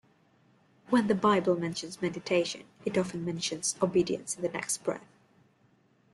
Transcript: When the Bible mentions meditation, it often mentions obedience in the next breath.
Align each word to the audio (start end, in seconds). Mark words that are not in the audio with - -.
When 0.89 1.05
the 1.05 1.13
Bible 1.13 1.55
mentions 1.55 2.01
meditation, 2.01 2.63
it 2.85 2.97
often 2.97 3.23
mentions 3.23 3.75
obedience 3.83 4.35
in 4.35 4.41
the 4.41 4.49
next 4.49 4.83
breath. 4.83 5.05